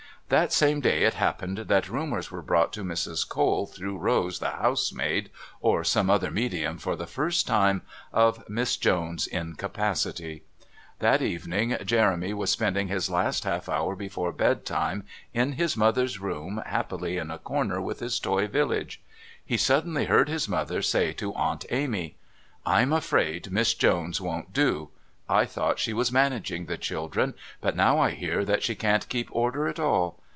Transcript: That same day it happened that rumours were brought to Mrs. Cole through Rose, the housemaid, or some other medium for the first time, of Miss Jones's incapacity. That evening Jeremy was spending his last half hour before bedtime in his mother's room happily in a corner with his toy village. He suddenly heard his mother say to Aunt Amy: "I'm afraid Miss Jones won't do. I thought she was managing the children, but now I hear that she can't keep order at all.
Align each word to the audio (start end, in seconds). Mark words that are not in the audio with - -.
That 0.29 0.53
same 0.53 0.79
day 0.79 1.03
it 1.03 1.15
happened 1.15 1.57
that 1.57 1.89
rumours 1.89 2.31
were 2.31 2.41
brought 2.41 2.71
to 2.73 2.85
Mrs. 2.85 3.27
Cole 3.27 3.65
through 3.65 3.97
Rose, 3.97 4.39
the 4.39 4.51
housemaid, 4.51 5.29
or 5.59 5.83
some 5.83 6.09
other 6.09 6.31
medium 6.31 6.77
for 6.77 6.95
the 6.95 7.05
first 7.05 7.45
time, 7.45 7.81
of 8.13 8.47
Miss 8.49 8.77
Jones's 8.77 9.27
incapacity. 9.27 10.43
That 10.99 11.21
evening 11.21 11.75
Jeremy 11.83 12.33
was 12.33 12.49
spending 12.49 12.87
his 12.87 13.09
last 13.09 13.43
half 13.43 13.67
hour 13.67 13.93
before 13.93 14.31
bedtime 14.31 15.03
in 15.33 15.51
his 15.53 15.75
mother's 15.75 16.21
room 16.21 16.63
happily 16.65 17.17
in 17.17 17.29
a 17.29 17.37
corner 17.37 17.81
with 17.81 17.99
his 17.99 18.17
toy 18.17 18.47
village. 18.47 19.01
He 19.43 19.57
suddenly 19.57 20.05
heard 20.05 20.29
his 20.29 20.47
mother 20.47 20.81
say 20.81 21.11
to 21.11 21.33
Aunt 21.33 21.65
Amy: 21.71 22.15
"I'm 22.65 22.93
afraid 22.93 23.51
Miss 23.51 23.73
Jones 23.73 24.21
won't 24.21 24.53
do. 24.53 24.91
I 25.27 25.45
thought 25.45 25.79
she 25.79 25.93
was 25.93 26.11
managing 26.11 26.65
the 26.65 26.77
children, 26.77 27.33
but 27.61 27.75
now 27.75 27.99
I 27.99 28.11
hear 28.11 28.43
that 28.43 28.63
she 28.63 28.75
can't 28.75 29.07
keep 29.07 29.29
order 29.33 29.67
at 29.67 29.79
all. 29.79 30.19